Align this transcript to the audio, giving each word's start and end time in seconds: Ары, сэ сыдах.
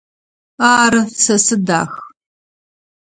Ары, 0.81 1.01
сэ 1.23 1.35
сыдах. 1.45 1.91